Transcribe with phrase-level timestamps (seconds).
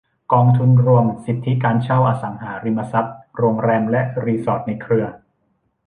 [0.33, 5.05] กองทุนรวมสิทธิการเช่าอสังหาริมทรัพย์โรงแรมและรีสอร์ทในเครือ